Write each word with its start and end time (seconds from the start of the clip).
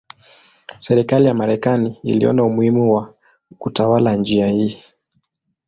Serikali 0.79 1.27
ya 1.27 1.33
Marekani 1.33 1.97
iliona 2.03 2.43
umuhimu 2.43 2.93
wa 2.95 3.13
kutawala 3.59 4.15
njia 4.15 4.47
hii. 4.47 4.83